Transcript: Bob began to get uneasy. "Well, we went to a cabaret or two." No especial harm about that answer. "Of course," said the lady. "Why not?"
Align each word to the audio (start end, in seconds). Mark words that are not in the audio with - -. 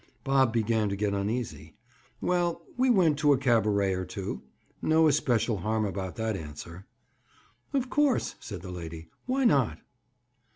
Bob 0.23 0.51
began 0.51 0.89
to 0.89 0.95
get 0.95 1.13
uneasy. 1.13 1.75
"Well, 2.21 2.63
we 2.75 2.89
went 2.89 3.19
to 3.19 3.33
a 3.33 3.37
cabaret 3.37 3.93
or 3.93 4.03
two." 4.03 4.41
No 4.81 5.07
especial 5.07 5.57
harm 5.57 5.85
about 5.85 6.15
that 6.15 6.35
answer. 6.35 6.87
"Of 7.71 7.91
course," 7.91 8.33
said 8.39 8.61
the 8.63 8.71
lady. 8.71 9.09
"Why 9.27 9.45
not?" 9.45 9.77